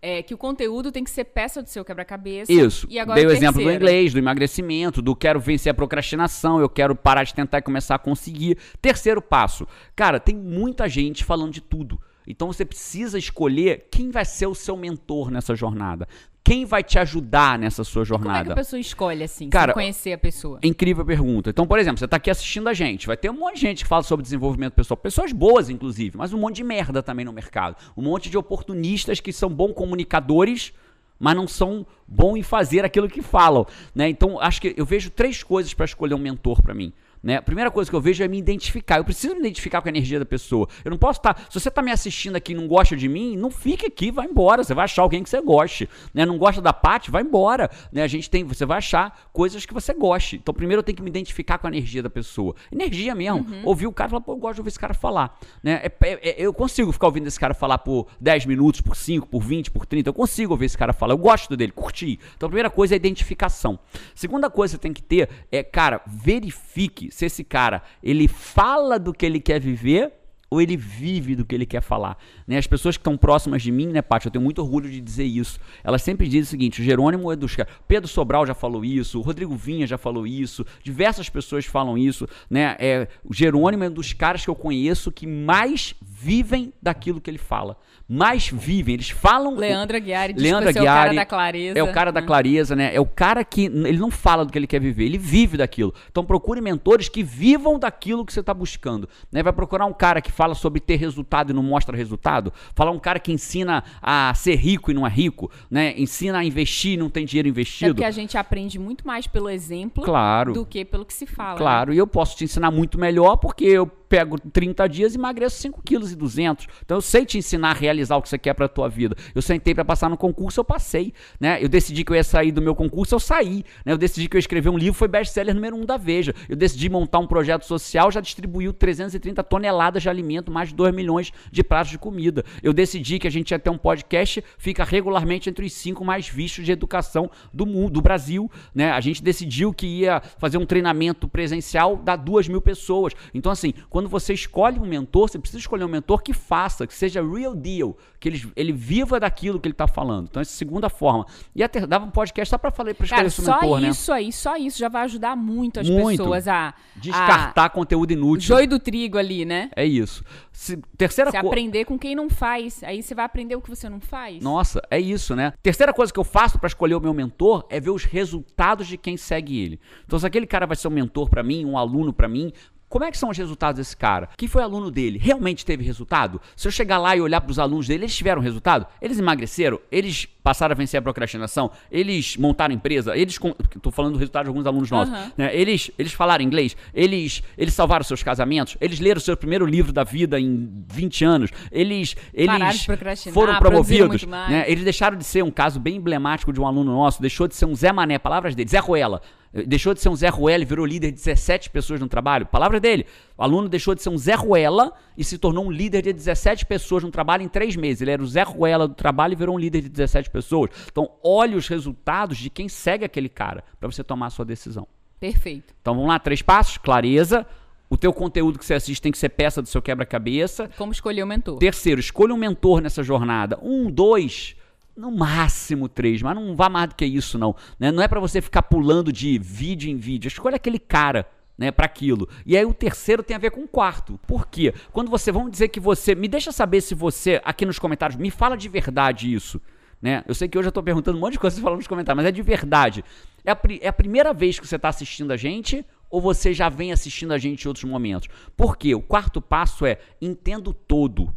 [0.03, 2.51] É, que o conteúdo tem que ser peça do seu quebra-cabeça.
[2.51, 2.87] Isso.
[2.89, 3.77] E agora Dei o exemplo do terceiro.
[3.77, 7.97] inglês, do emagrecimento, do quero vencer a procrastinação, eu quero parar de tentar e começar
[7.97, 8.57] a conseguir.
[8.81, 9.67] Terceiro passo.
[9.95, 12.01] Cara, tem muita gente falando de tudo.
[12.27, 16.07] Então você precisa escolher quem vai ser o seu mentor nessa jornada.
[16.43, 18.53] Quem vai te ajudar nessa sua Como é que jornada?
[18.53, 20.59] a pessoa escolhe, assim, Cara, conhecer a pessoa?
[20.63, 21.51] Incrível pergunta.
[21.51, 23.07] Então, por exemplo, você tá aqui assistindo a gente.
[23.07, 24.97] Vai ter um monte de gente que fala sobre desenvolvimento pessoal.
[24.97, 27.77] Pessoas boas, inclusive, mas um monte de merda também no mercado.
[27.97, 30.73] Um monte de oportunistas que são bons comunicadores,
[31.19, 33.67] mas não são bons em fazer aquilo que falam.
[33.95, 34.09] Né?
[34.09, 36.93] Então, acho que eu vejo três coisas para escolher um mentor para mim.
[37.23, 37.37] Né?
[37.37, 38.99] A primeira coisa que eu vejo é me identificar.
[38.99, 40.67] Eu preciso me identificar com a energia da pessoa.
[40.85, 41.47] Eu não posso estar.
[41.51, 44.27] Se você está me assistindo aqui e não gosta de mim, não fique aqui, vai
[44.27, 44.65] embora.
[44.65, 45.89] Você vai achar alguém que você goste.
[46.15, 46.25] Né?
[46.25, 47.71] Não gosta da Paty, vai embora.
[47.93, 48.03] Né?
[48.03, 48.45] A gente tem.
[48.45, 50.37] Você vai achar coisas que você goste.
[50.37, 52.55] Então, primeiro eu tenho que me identificar com a energia da pessoa.
[52.73, 53.45] Energia mesmo.
[53.65, 55.39] Ouvir o cara e falar, pô, eu gosto de ouvir esse cara falar.
[55.63, 55.83] Né?
[55.85, 59.27] É- é- é- eu consigo ficar ouvindo esse cara falar por 10 minutos, por 5,
[59.27, 60.09] por 20, por 30.
[60.09, 61.13] Eu consigo ouvir esse cara falar.
[61.13, 62.19] Eu gosto dele, curti.
[62.37, 63.79] Então, a primeira coisa é a identificação.
[64.15, 68.99] Segunda coisa que você tem que ter é, cara, verifique se esse cara ele fala
[68.99, 70.13] do que ele quer viver
[70.51, 72.19] ou ele vive do que ele quer falar.
[72.47, 72.59] Né?
[72.59, 75.25] As pessoas que estão próximas de mim, né, Paty, eu tenho muito orgulho de dizer
[75.25, 75.61] isso.
[75.85, 77.73] Elas sempre dizem o seguinte: o Jerônimo é dos caras.
[77.87, 82.27] Pedro Sobral já falou isso, o Rodrigo Vinha já falou isso, diversas pessoas falam isso.
[82.51, 82.77] Né?
[82.81, 87.31] É, o Jerônimo é um dos caras que eu conheço que mais vivem daquilo que
[87.31, 87.77] ele fala.
[88.07, 88.95] Mais vivem.
[88.95, 89.55] Eles falam.
[89.55, 91.79] Leandro Aguiar diz Leandro que você é o cara Aguiari da clareza.
[91.79, 92.27] É o cara da né?
[92.27, 92.95] clareza, né?
[92.95, 95.95] É o cara que ele não fala do que ele quer viver, ele vive daquilo.
[96.11, 99.09] Então procure mentores que vivam daquilo que você está buscando.
[99.33, 99.43] Né?
[99.43, 102.53] Vai procurar um cara que fala sobre ter resultado e não mostra resultado?
[102.75, 105.95] Falar um cara que ensina a ser rico e não é rico, né?
[105.97, 107.95] Ensina a investir e não tem dinheiro É investido.
[107.95, 110.53] porque a gente aprende muito mais pelo exemplo Claro.
[110.53, 111.53] do que pelo que se fala.
[111.53, 111.59] né?
[111.59, 115.57] Claro, e eu posso te ensinar muito melhor porque eu pego 30 dias e emagreço
[115.63, 116.67] 5 quilos e 200.
[116.85, 119.17] Então eu sei te ensinar a realizar o que você quer pra tua vida.
[119.33, 121.63] Eu sentei pra passar no concurso, eu passei, né?
[121.63, 123.93] Eu decidi que eu ia sair do meu concurso, eu saí, né?
[123.93, 126.35] Eu decidi que eu ia escrever um livro, foi best-seller número um da Veja.
[126.49, 130.93] Eu decidi montar um projeto social, já distribuiu 330 toneladas de alimento, mais de 2
[130.93, 132.45] milhões de pratos de comida.
[132.65, 136.29] Eu decidi que a gente ia ter um podcast, fica regularmente entre os cinco mais
[136.29, 138.91] vistos de educação do mundo, do Brasil, né?
[138.91, 143.15] A gente decidiu que ia fazer um treinamento presencial da duas mil pessoas.
[143.33, 146.95] Então, assim, quando você escolhe um mentor, você precisa escolher um mentor que faça, que
[146.95, 150.29] seja real deal, que ele, ele viva daquilo que ele está falando.
[150.31, 151.27] Então, essa é a segunda forma.
[151.55, 153.89] E até dava um podcast só para falar para escolher Cara, só mentor, né?
[153.89, 156.19] isso aí, só isso já vai ajudar muito as Muito.
[156.19, 158.49] pessoas a, Descartar conteúdo a inútil.
[158.49, 159.71] joio do trigo ali, né?
[159.75, 160.25] É isso.
[160.53, 161.47] Se- terceira coisa.
[161.47, 162.83] aprender com quem não faz.
[162.85, 164.43] Aí você vai aprender o que você não faz.
[164.43, 165.53] Nossa, é isso, né?
[165.63, 168.97] Terceira coisa que eu faço pra escolher o meu mentor é ver os resultados de
[168.97, 169.81] quem segue ele.
[170.07, 172.53] Então, se aquele cara vai ser um mentor pra mim, um aluno pra mim,
[172.91, 174.29] como é que são os resultados desse cara?
[174.37, 175.17] Quem foi aluno dele?
[175.17, 176.41] Realmente teve resultado?
[176.57, 178.85] Se eu chegar lá e olhar pros alunos dele, eles tiveram resultado?
[179.01, 179.81] Eles emagreceram?
[179.93, 181.71] Eles passaram a vencer a procrastinação?
[181.91, 183.17] Eles montaram empresa?
[183.17, 183.39] Eles.
[183.83, 185.13] Tô falando do resultado de alguns alunos nossos.
[185.13, 185.33] Aham.
[185.37, 185.55] né?
[185.55, 186.77] Eles, eles falaram inglês?
[186.95, 188.77] Eles, eles salvaram seus casamentos?
[188.81, 191.51] Eles leram o seu primeiro livro da vida em 20 anos?
[191.71, 192.17] Eles.
[192.33, 192.87] Eles
[193.33, 194.25] foram promovidos?
[194.25, 194.65] Né?
[194.67, 197.67] Eles deixaram de ser um caso bem emblemático de um aluno nosso, deixou de ser
[197.67, 199.21] um Zé Mané, palavras dele, Zé Ruela.
[199.67, 202.47] Deixou de ser um Zé Ruela e virou líder de 17 pessoas no trabalho.
[202.47, 203.05] Palavras dele.
[203.37, 206.67] O aluno deixou de ser um Zé Ruela e se tornou um líder de 17
[206.67, 208.01] pessoas no trabalho em três meses.
[208.01, 210.71] Ele era o Zé Ruela do trabalho e virou um líder de 17 pessoas.
[210.91, 214.89] Então, olhe os resultados de quem segue aquele cara para você tomar a sua decisão.
[215.19, 215.75] Perfeito.
[215.83, 217.47] Então, vamos lá, três passos: clareza.
[217.91, 220.71] O teu conteúdo que você assiste tem que ser peça do seu quebra-cabeça.
[220.79, 221.59] Como escolher o mentor.
[221.59, 223.59] Terceiro, escolha um mentor nessa jornada.
[223.61, 224.55] Um, dois,
[224.97, 227.57] no máximo três, mas não vá mais do que isso, não.
[227.81, 227.91] né?
[227.91, 230.29] Não é pra você ficar pulando de vídeo em vídeo.
[230.29, 231.27] Escolha aquele cara.
[231.59, 232.27] Né, para aquilo.
[232.47, 234.19] E aí o terceiro tem a ver com o quarto.
[234.27, 234.73] Por quê?
[234.93, 238.31] Quando você, vamos dizer que você, me deixa saber se você aqui nos comentários me
[238.31, 239.61] fala de verdade isso,
[240.01, 240.25] né?
[240.27, 242.23] Eu sei que hoje eu tô perguntando um monte de coisa você falando nos comentários,
[242.23, 243.05] mas é de verdade.
[243.45, 246.69] É a, é a primeira vez que você tá assistindo a gente ou você já
[246.69, 248.29] vem assistindo a gente em outros momentos?
[248.57, 248.95] Por quê?
[248.95, 251.35] O quarto passo é entenda o todo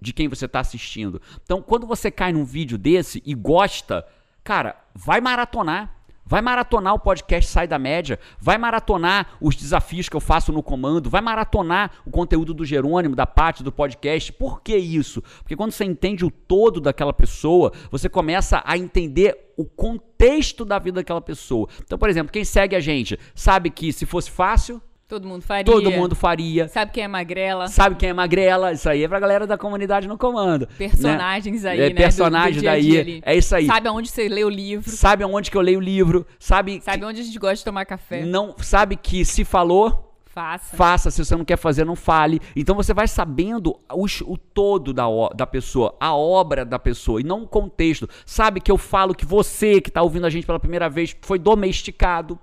[0.00, 1.20] de quem você está assistindo.
[1.42, 4.06] Então, quando você cai num vídeo desse e gosta,
[4.42, 5.94] cara, vai maratonar.
[6.26, 10.62] Vai maratonar o podcast Sai da Média, vai maratonar os desafios que eu faço no
[10.62, 14.32] comando, vai maratonar o conteúdo do Jerônimo, da parte do podcast.
[14.32, 15.20] Por que isso?
[15.40, 20.78] Porque quando você entende o todo daquela pessoa, você começa a entender o contexto da
[20.78, 21.68] vida daquela pessoa.
[21.82, 25.64] Então, por exemplo, quem segue a gente sabe que se fosse fácil, Todo mundo faria.
[25.64, 26.66] todo mundo faria.
[26.68, 27.68] Sabe quem é magrela?
[27.68, 28.72] Sabe quem é magrela?
[28.72, 30.66] Isso aí é pra galera da comunidade no comando.
[30.78, 31.70] Personagens né?
[31.70, 31.94] aí, é, né?
[31.94, 32.98] Personagens do daí.
[32.98, 33.22] ali.
[33.24, 33.66] É isso aí.
[33.66, 34.90] Sabe, Sabe aonde você lê o livro.
[35.24, 36.26] aonde que eu leio o livro?
[36.38, 38.24] Sabe, Sabe onde a gente gosta de tomar que, café.
[38.24, 40.74] não sabe que se falou, Faça.
[40.76, 41.10] faça.
[41.10, 42.40] Se você não quer fazer, não fale.
[42.56, 47.20] Então você vai sabendo os- o todo da, o- da pessoa, a obra da pessoa
[47.20, 48.08] e não o contexto.
[48.24, 51.38] Sabe que eu falo que você que tá ouvindo a gente pela primeira vez foi
[51.38, 52.38] domesticado.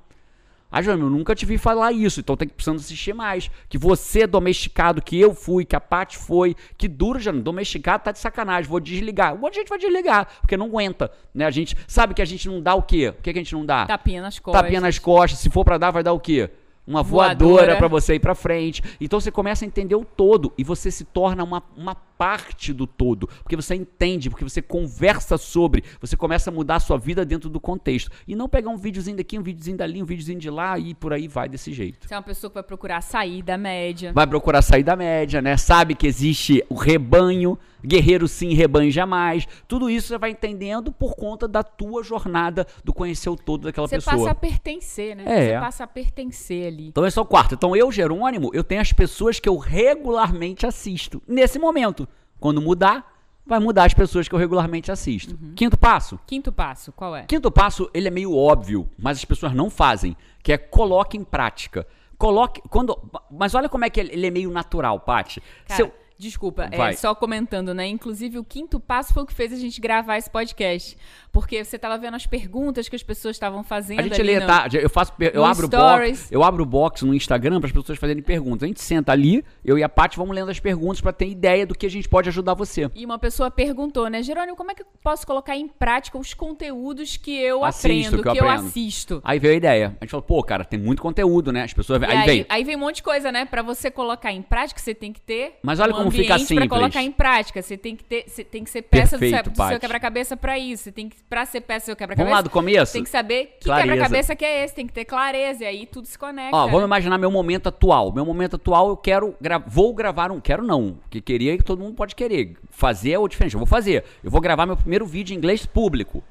[0.71, 3.51] Ah, Jânio, eu nunca te vi falar isso, então tem que precisando assistir mais.
[3.67, 6.55] Que você é domesticado, que eu fui, que a Paty foi.
[6.77, 9.35] Que duro, Jânio, domesticado tá de sacanagem, vou desligar.
[9.35, 11.45] Um monte de gente vai desligar, porque não aguenta, né?
[11.45, 13.09] A gente sabe que a gente não dá o quê?
[13.09, 13.85] O que, que a gente não dá?
[13.85, 14.61] Tapinha nas costas.
[14.61, 16.49] Tapinha nas costas, se for pra dar, vai dar o quê?
[16.87, 17.77] Uma voadora, Voadora.
[17.77, 18.81] pra você ir pra frente.
[18.99, 22.85] Então você começa a entender o todo e você se torna uma, uma parte do
[22.85, 23.27] todo.
[23.41, 27.49] Porque você entende, porque você conversa sobre, você começa a mudar a sua vida dentro
[27.49, 28.11] do contexto.
[28.27, 31.13] E não pegar um videozinho daqui, um videozinho dali, um videozinho de lá e por
[31.13, 32.07] aí vai desse jeito.
[32.07, 34.13] Você é uma pessoa que vai procurar sair da média.
[34.13, 35.57] Vai procurar sair da média, né?
[35.57, 39.47] Sabe que existe o rebanho, guerreiro sim, rebanho jamais.
[39.67, 43.87] Tudo isso você vai entendendo por conta da tua jornada do conhecer o todo daquela
[43.87, 44.15] Você pessoa.
[44.15, 45.23] passa a pertencer, né?
[45.25, 45.53] É.
[45.55, 46.89] Você passa a pertencer ali.
[46.89, 47.55] Então esse é o quarto.
[47.55, 51.19] Então eu, Jerônimo, eu tenho as pessoas que eu regularmente assisto.
[51.27, 52.07] Nesse momento.
[52.41, 53.09] Quando mudar,
[53.45, 55.37] vai mudar as pessoas que eu regularmente assisto.
[55.55, 56.19] Quinto passo.
[56.27, 57.23] Quinto passo, qual é?
[57.23, 61.23] Quinto passo, ele é meio óbvio, mas as pessoas não fazem, que é coloque em
[61.23, 61.87] prática.
[62.17, 62.97] Coloque, quando,
[63.31, 65.41] mas olha como é que ele é meio natural, Paty.
[65.67, 67.87] Cara, eu- Desculpa, é, só comentando, né?
[67.87, 70.95] Inclusive, o quinto passo foi o que fez a gente gravar esse podcast.
[71.31, 74.01] Porque você tava vendo as perguntas que as pessoas estavam fazendo.
[74.01, 74.67] A gente ali lê, no- tá?
[74.71, 76.19] Eu faço, eu abro Stories.
[76.19, 78.63] box, eu abro o box no Instagram para as pessoas fazerem perguntas.
[78.63, 81.65] A gente senta ali, eu e a Paty vamos lendo as perguntas para ter ideia
[81.65, 82.91] do que a gente pode ajudar você.
[82.93, 86.35] E uma pessoa perguntou, né, Jerônimo, como é que eu posso colocar em prática os
[86.35, 88.67] conteúdos que eu Assisto, aprendo, que eu que eu aprendo.
[88.67, 89.21] assisto?
[89.23, 89.97] Aí veio a ideia.
[89.99, 91.63] A gente falou, pô, cara, tem muito conteúdo, né?
[91.63, 92.03] As pessoas.
[92.03, 92.45] Aí, aí, veio.
[92.47, 93.45] aí vem um monte de coisa, né?
[93.45, 96.63] Pra você colocar em prática, você tem que ter Mas olha como fica ambiente pra
[96.63, 96.69] simples.
[96.69, 97.61] colocar em prática.
[97.61, 99.79] Você tem que ter, você tem que ser peça do Perfeito, seu, do seu Paty.
[99.79, 100.83] quebra-cabeça pra isso.
[100.83, 102.35] Você tem que pra ser peça do seu Vamos quebra-cabeça.
[102.35, 102.93] lá do começo?
[102.93, 106.07] Tem que saber que quebra-cabeça que é esse, tem que ter clareza e aí tudo
[106.07, 106.55] se conecta.
[106.55, 106.85] Ó, vamos né?
[106.85, 108.11] imaginar meu momento atual.
[108.13, 109.35] Meu momento atual, eu quero.
[109.41, 110.39] gra- Vou gravar um.
[110.39, 110.97] Quero não.
[111.09, 112.55] Que queria que todo mundo pode querer.
[112.69, 113.53] Fazer é o diferente.
[113.53, 114.03] Eu vou fazer.
[114.23, 116.23] Eu vou gravar meu primeiro vídeo em inglês público.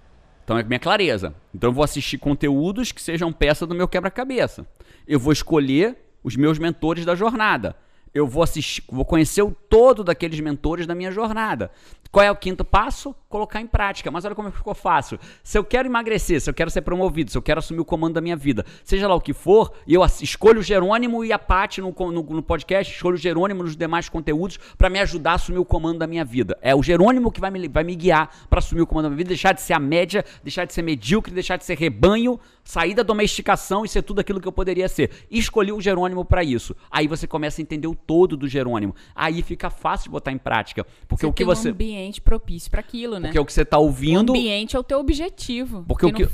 [0.45, 1.35] Então é minha clareza.
[1.55, 4.66] Então eu vou assistir conteúdos que sejam peça do meu quebra-cabeça.
[5.07, 7.77] Eu vou escolher os meus mentores da jornada.
[8.12, 11.70] Eu vou assistir, vou conhecer o todo daqueles mentores da minha jornada.
[12.11, 13.14] Qual é o quinto passo?
[13.29, 14.11] Colocar em prática.
[14.11, 15.16] Mas olha como ficou fácil.
[15.44, 18.14] Se eu quero emagrecer, se eu quero ser promovido, se eu quero assumir o comando
[18.14, 21.38] da minha vida, seja lá o que for, e eu escolho o Jerônimo e a
[21.38, 25.35] Paty no, no, no podcast, escolho o Jerônimo nos demais conteúdos para me ajudar a
[25.35, 26.59] assumir o comando da minha vida.
[26.61, 29.18] É o Jerônimo que vai me, vai me guiar para assumir o comando da minha
[29.18, 32.94] vida, deixar de ser a média, deixar de ser medíocre, deixar de ser rebanho, sair
[32.94, 35.11] da domesticação e ser tudo aquilo que eu poderia ser.
[35.31, 36.75] E escolhi o Jerônimo para isso.
[36.90, 38.94] Aí você começa a entender o todo do Jerônimo.
[39.14, 40.86] Aí fica fácil de botar em prática.
[41.08, 41.68] Porque o que você.
[41.68, 43.28] um ambiente propício pra aquilo, né?
[43.28, 44.32] Porque o que você tá O ouvindo.
[44.32, 45.84] ambiente é o teu objetivo.
[45.86, 46.22] Porque o que.
[46.24, 46.30] não-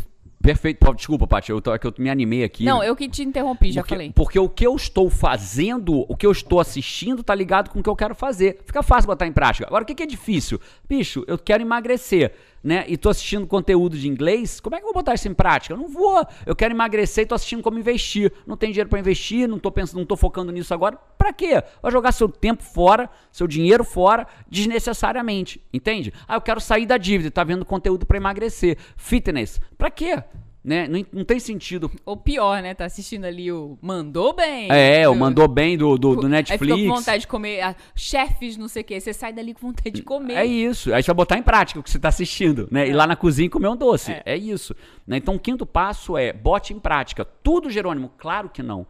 [0.47, 0.95] Perfeito.
[0.95, 2.65] Desculpa, Paty, eu, é que eu me animei aqui.
[2.65, 4.13] Não, eu que te interrompi, já porque, falei.
[4.15, 7.83] porque o que eu estou fazendo, o que eu estou assistindo, tá ligado com o
[7.83, 8.61] que eu quero fazer.
[8.65, 9.67] Fica fácil botar em prática.
[9.67, 10.61] Agora, o que, que é difícil?
[10.89, 12.33] Bicho, eu quero emagrecer,
[12.67, 12.85] né?
[12.89, 14.59] E tô assistindo conteúdo de inglês.
[14.59, 15.73] Como é que eu vou botar isso em prática?
[15.73, 16.27] Eu não vou.
[16.45, 18.33] Eu quero emagrecer e tô assistindo como investir.
[18.45, 20.99] Não tem dinheiro para investir, não tô pensando, não tô focando nisso agora.
[21.17, 21.63] Pra quê?
[21.81, 25.63] Vai jogar seu tempo fora, seu dinheiro fora, desnecessariamente.
[25.73, 26.13] Entende?
[26.27, 28.77] Ah, eu quero sair da dívida, tá vendo conteúdo para emagrecer.
[28.97, 29.61] Fitness.
[29.79, 30.25] Pra quê?
[30.67, 30.89] Né?
[30.89, 32.75] Não, não tem sentido Ou pior, né?
[32.75, 34.69] Tá assistindo ali o Mandou Bem.
[34.69, 36.75] é, o Do- mandou bem do, do, do Aí Netflix.
[36.75, 38.99] fica com vontade de comer ah, chefes, não sei o quê.
[39.01, 40.35] Você sai dali com vontade de comer.
[40.35, 40.93] É isso.
[40.93, 42.89] Aí você vai botar em prática o que você está assistindo, né?
[42.89, 44.11] Ir lá na cozinha e comer um doce.
[44.11, 44.23] É.
[44.27, 44.75] É, isso.
[45.07, 45.19] Né?
[45.19, 47.25] Então, o quinto passo é bote em prática.
[47.25, 48.11] Tudo, Jerônimo?
[48.19, 48.89] Claro que não.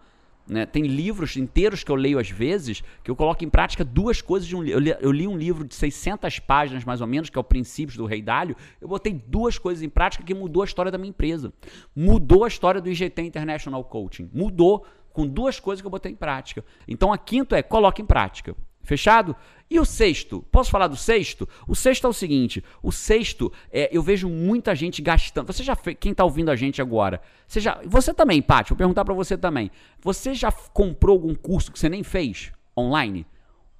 [0.48, 0.64] Né?
[0.64, 4.52] Tem livros inteiros que eu leio às vezes que eu coloco em prática duas coisas
[4.52, 4.62] um.
[4.64, 7.44] Eu, li- eu li um livro de 600 páginas, mais ou menos, que é o
[7.44, 8.54] Princípios do Rei Dálio.
[8.80, 11.52] Eu botei duas coisas em prática que mudou a história da minha empresa.
[11.94, 14.30] Mudou a história do IGT International Coaching.
[14.32, 16.64] Mudou com duas coisas que eu botei em prática.
[16.86, 18.54] Então, a quinto é coloque em prática.
[18.86, 19.34] Fechado?
[19.68, 20.44] E o sexto?
[20.50, 21.48] Posso falar do sexto?
[21.66, 25.52] O sexto é o seguinte: o sexto, é, eu vejo muita gente gastando.
[25.52, 27.20] Você já fez, quem está ouvindo a gente agora?
[27.48, 29.70] Você já, você também, Paty, vou perguntar para você também.
[30.00, 33.26] Você já comprou algum curso que você nem fez online?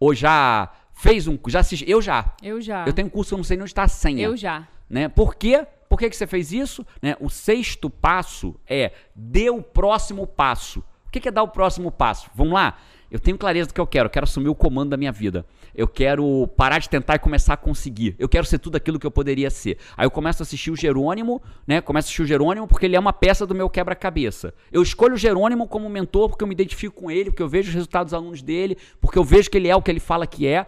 [0.01, 2.35] Ou já fez um, já assisti, eu já.
[2.42, 2.85] Eu já.
[2.85, 4.66] Eu tenho um curso que eu não sei nem onde está a senha Eu já.
[4.90, 5.09] né?
[5.09, 5.66] Por quê?
[5.88, 6.85] Por que, que você fez isso?
[7.01, 7.14] Né?
[7.21, 10.83] O sexto passo é dê o próximo passo.
[11.07, 12.31] O que, é dar o próximo passo?
[12.35, 12.77] Vamos lá?
[13.11, 14.07] Eu tenho clareza do que eu quero.
[14.07, 15.47] Eu quero assumir o comando da minha vida.
[15.75, 18.16] Eu quero parar de tentar e começar a conseguir.
[18.19, 19.79] Eu quero ser tudo aquilo que eu poderia ser.
[19.97, 21.81] Aí eu começo a assistir o Jerônimo, né?
[21.81, 24.53] Começo a assistir o Jerônimo porque ele é uma peça do meu quebra-cabeça.
[24.73, 27.69] Eu escolho o Jerônimo como mentor porque eu me identifico com ele, porque eu vejo
[27.69, 30.27] os resultados dos alunos dele, porque eu vejo que ele é o que ele fala
[30.27, 30.66] que é.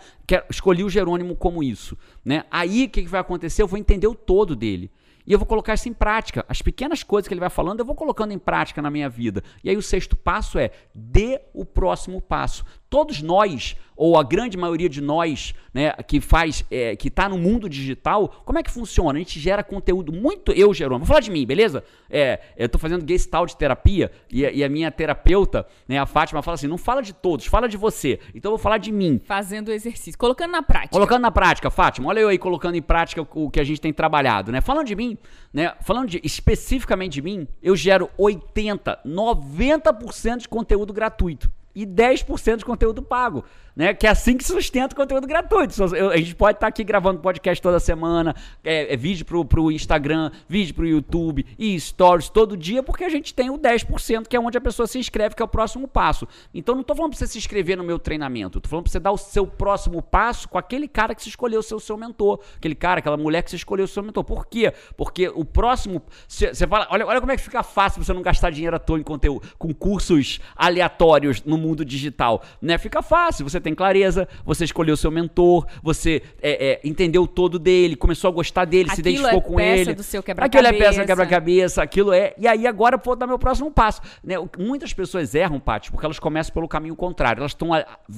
[0.48, 2.44] Escolhi o Jerônimo como isso, né?
[2.50, 3.62] Aí o que vai acontecer?
[3.62, 4.90] Eu vou entender o todo dele.
[5.28, 6.42] E eu vou colocar isso em prática.
[6.48, 9.44] As pequenas coisas que ele vai falando, eu vou colocando em prática na minha vida.
[9.62, 12.64] E aí o sexto passo é dê o próximo passo.
[12.90, 17.36] Todos nós, ou a grande maioria de nós, né, que faz, é, que está no
[17.36, 19.12] mundo digital, como é que funciona?
[19.12, 20.52] A gente gera conteúdo muito.
[20.52, 21.84] Eu, Jerônimo, vou falar de mim, beleza?
[22.08, 26.40] É, eu estou fazendo gestalt terapia e, a- e a minha terapeuta, né, a Fátima,
[26.40, 28.18] fala assim: não fala de todos, fala de você.
[28.34, 29.20] Então eu vou falar de mim.
[29.24, 30.18] Fazendo exercício.
[30.18, 30.92] Colocando na prática.
[30.92, 33.80] Colocando na prática, Fátima, olha eu aí colocando em prática o, o que a gente
[33.82, 34.62] tem trabalhado, né?
[34.62, 35.18] Falando de mim,
[35.52, 35.74] né?
[35.82, 42.64] Falando de, especificamente de mim, eu gero 80, 90% de conteúdo gratuito e 10% de
[42.64, 43.44] conteúdo pago,
[43.76, 43.94] né?
[43.94, 45.72] Que é assim que sustenta o conteúdo gratuito.
[45.72, 49.70] Se a gente pode estar aqui gravando podcast toda semana, é, é vídeo pro, pro
[49.70, 54.34] Instagram, vídeo pro YouTube e stories todo dia, porque a gente tem o 10%, que
[54.34, 56.26] é onde a pessoa se inscreve, que é o próximo passo.
[56.52, 58.98] Então não tô falando pra você se inscrever no meu treinamento, tô falando pra você
[58.98, 62.40] dar o seu próximo passo com aquele cara que você escolheu ser o seu mentor,
[62.56, 64.24] aquele cara, aquela mulher que você escolheu ser o seu mentor.
[64.24, 64.72] Por quê?
[64.96, 68.50] Porque o próximo, você fala, olha, olha como é que fica fácil você não gastar
[68.50, 72.78] dinheiro à toa em conteúdo, com cursos aleatórios no mundo digital, né?
[72.78, 77.96] Fica fácil, você tem clareza, você escolheu seu mentor, você é, é, entendeu todo dele,
[77.96, 79.94] começou a gostar dele, se Aquilo identificou é com peça ele.
[79.94, 81.82] do seu Aquilo é peça quebra-cabeça.
[81.82, 82.34] aquilo é.
[82.38, 84.00] E aí agora vou dar meu próximo passo.
[84.22, 84.34] Né?
[84.58, 87.40] Muitas pessoas erram, Paty, porque elas começam pelo caminho contrário.
[87.40, 87.70] Elas estão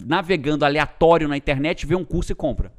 [0.07, 2.73] navegando aleatório na internet, vê um curso e compra.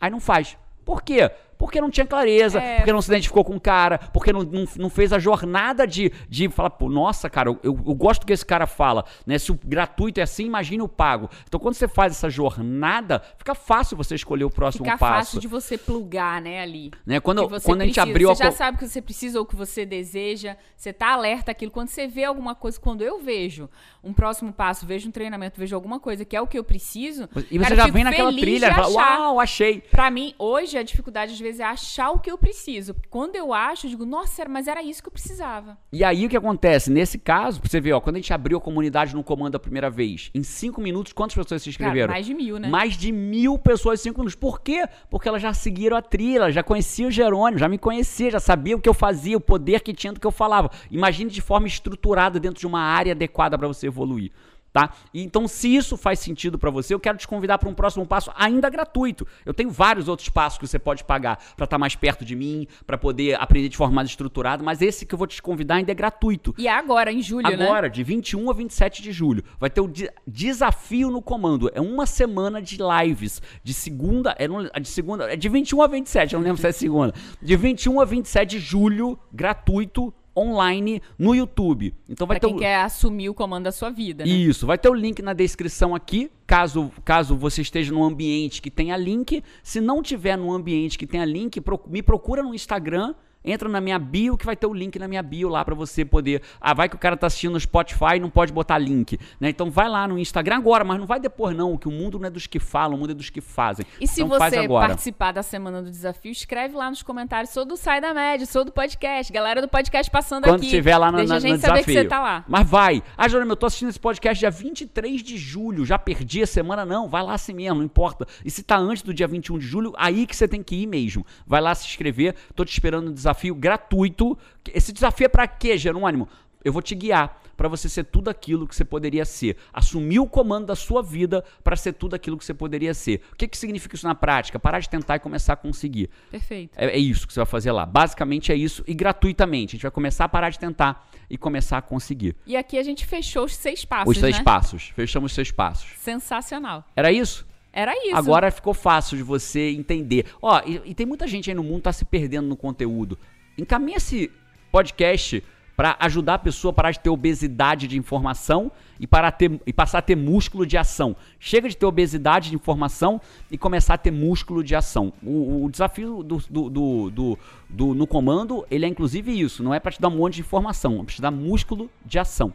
[0.00, 0.56] Aí não faz.
[0.84, 1.30] Por quê?
[1.62, 2.78] Porque não tinha clareza, É.
[2.78, 6.10] porque não se identificou com o cara, porque não, não, não fez a jornada de,
[6.28, 9.38] de falar, pô, nossa, cara, eu, eu gosto do que esse cara fala, né?
[9.38, 11.30] Se o gratuito é assim, imagine o pago.
[11.46, 15.14] Então, quando você faz essa jornada, fica fácil você escolher o próximo Fica passo.
[15.26, 16.90] fácil de você plugar, né, ali.
[17.06, 17.20] Né?
[17.20, 18.02] Quando, quando a gente precisa.
[18.02, 18.46] abriu Você a.
[18.46, 20.56] já sabe o que você precisa ou o que você deseja.
[20.76, 21.70] Você tá alerta àquilo.
[21.70, 23.70] Quando você vê alguma coisa, quando eu vejo
[24.02, 27.28] um próximo passo, vejo um treinamento, vejo alguma coisa que é o que eu preciso.
[27.52, 29.80] E você cara, eu já vem naquela trilha, fala, uau, achei.
[29.80, 32.94] Pra mim, hoje, a dificuldade às vezes é achar o que eu preciso.
[33.10, 35.78] Quando eu acho, eu digo, nossa, mas era isso que eu precisava.
[35.92, 36.90] E aí o que acontece?
[36.90, 39.90] Nesse caso, você ver, ó, quando a gente abriu a comunidade no comando a primeira
[39.90, 42.12] vez, em cinco minutos, quantas pessoas se Cara, inscreveram?
[42.12, 42.68] mais de mil, né?
[42.68, 44.34] Mais de mil pessoas em cinco minutos.
[44.34, 44.86] Por quê?
[45.10, 48.76] Porque elas já seguiram a trilha, já conheciam o Jerônimo, já me conhecia, já sabia
[48.76, 50.70] o que eu fazia, o poder que tinha do que eu falava.
[50.90, 54.32] Imagine de forma estruturada dentro de uma área adequada para você evoluir.
[54.72, 54.90] Tá?
[55.12, 58.32] Então, se isso faz sentido para você, eu quero te convidar para um próximo passo
[58.34, 59.26] ainda gratuito.
[59.44, 62.66] Eu tenho vários outros passos que você pode pagar para estar mais perto de mim,
[62.86, 65.92] para poder aprender de forma mais estruturada, mas esse que eu vou te convidar ainda
[65.92, 66.54] é gratuito.
[66.56, 67.66] E é agora, em julho, né?
[67.66, 71.70] Agora, de 21 a 27 de julho, vai ter o de- desafio no comando.
[71.74, 73.42] É uma semana de lives.
[73.62, 74.34] De segunda.
[74.38, 75.30] É no- de segunda.
[75.30, 77.12] É de 21 a 27, eu não lembro se é segunda.
[77.42, 81.94] De 21 a 27 de julho, gratuito, online, no YouTube.
[82.08, 84.30] Então vai Pra ter quem o- quer assumir o comando da sua vida, né?
[84.30, 88.70] isso, vai ter o link na descrição aqui, caso, caso você esteja num ambiente que
[88.70, 89.42] tenha link.
[89.62, 93.98] Se não tiver num ambiente que tenha link, me procura no Instagram, entra na minha
[93.98, 96.42] bio que vai ter o link na minha bio lá pra você poder.
[96.60, 99.48] Ah, vai que o cara tá assistindo no Spotify e não pode botar link, né?
[99.48, 102.26] Então vai lá no Instagram agora, mas não vai depois não, que o mundo não
[102.26, 103.84] é dos que falam, o mundo é dos que fazem.
[104.00, 107.50] E se então você participar da semana do desafio, escreve lá nos comentários.
[107.50, 109.32] Sou do Sai da Média, sou do podcast.
[109.32, 110.66] Galera do podcast passando Quando aqui.
[110.66, 111.94] estiver lá no, Deixa na- a gente no saber desafio.
[111.94, 112.44] que você tá lá.
[112.48, 113.02] Mas vai.
[113.16, 115.84] Ah, Jerônimo, eu tô assistindo esse podcast dia 23 de julho.
[115.84, 116.84] Já perdi a semana?
[116.84, 118.26] Não, vai lá assim mesmo, não importa.
[118.44, 120.86] E se tá antes do dia 21 de julho, aí que você tem que ir
[120.86, 121.24] mesmo.
[121.46, 122.34] Vai lá se inscrever.
[122.54, 124.36] Tô te esperando no desafio gratuito.
[124.72, 126.28] Esse desafio é pra quê, Jerônimo?
[126.64, 129.56] Eu vou te guiar pra você ser tudo aquilo que você poderia ser.
[129.72, 133.20] Assumir o comando da sua vida pra ser tudo aquilo que você poderia ser.
[133.32, 134.58] O que, que significa isso na prática?
[134.58, 136.08] Parar de tentar e começar a conseguir.
[136.30, 136.76] Perfeito.
[136.76, 137.84] É, é isso que você vai fazer lá.
[137.84, 139.70] Basicamente é isso e gratuitamente.
[139.70, 142.36] A gente vai começar a parar de tentar e começar a conseguir.
[142.46, 144.44] E aqui a gente fechou os seis passos, Os seis né?
[144.44, 144.92] passos.
[144.94, 145.90] Fechamos os seis passos.
[145.98, 146.84] Sensacional.
[146.94, 147.46] Era isso?
[147.72, 148.16] Era isso.
[148.16, 150.26] Agora ficou fácil de você entender.
[150.42, 153.18] Ó, e, e tem muita gente aí no mundo que tá se perdendo no conteúdo.
[153.56, 154.30] Encaminha esse
[154.70, 155.42] podcast
[155.74, 159.58] para ajudar a pessoa a parar de ter obesidade de informação e, parar a ter,
[159.66, 161.16] e passar a ter músculo de ação.
[161.40, 163.18] Chega de ter obesidade de informação
[163.50, 165.12] e começar a ter músculo de ação.
[165.22, 167.38] O, o desafio do, do, do, do-
[167.70, 169.62] do- no comando, ele é inclusive isso.
[169.62, 172.18] Não é para te dar um monte de informação, é para te dar músculo de
[172.18, 172.52] ação.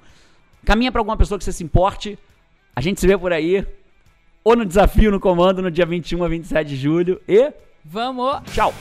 [0.63, 2.19] Caminha para alguma pessoa que você se importe.
[2.75, 3.65] A gente se vê por aí.
[4.47, 7.21] Ou no desafio no comando no dia 21 a 27 de julho.
[7.27, 7.51] E
[7.83, 8.39] Vamos!
[8.53, 8.73] tchau!